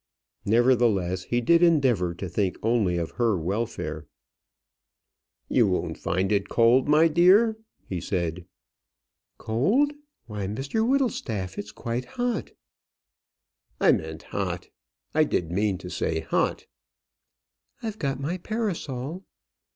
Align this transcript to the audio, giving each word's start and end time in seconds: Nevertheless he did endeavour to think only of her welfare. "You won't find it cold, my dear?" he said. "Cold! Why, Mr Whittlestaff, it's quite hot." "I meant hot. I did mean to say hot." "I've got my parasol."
Nevertheless 0.45 1.25
he 1.25 1.41
did 1.41 1.61
endeavour 1.61 2.15
to 2.15 2.27
think 2.27 2.57
only 2.63 2.97
of 2.97 3.11
her 3.21 3.37
welfare. 3.37 4.07
"You 5.47 5.67
won't 5.67 5.95
find 5.95 6.31
it 6.31 6.49
cold, 6.49 6.87
my 6.89 7.07
dear?" 7.07 7.55
he 7.87 8.01
said. 8.01 8.45
"Cold! 9.37 9.93
Why, 10.25 10.47
Mr 10.47 10.81
Whittlestaff, 10.89 11.55
it's 11.55 11.71
quite 11.71 12.05
hot." 12.05 12.49
"I 13.79 13.91
meant 13.91 14.23
hot. 14.23 14.69
I 15.13 15.23
did 15.23 15.51
mean 15.51 15.77
to 15.77 15.89
say 15.91 16.21
hot." 16.21 16.65
"I've 17.83 17.99
got 17.99 18.19
my 18.19 18.39
parasol." 18.39 19.23